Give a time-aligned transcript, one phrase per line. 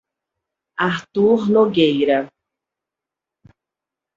[0.85, 2.25] Artur Nogueira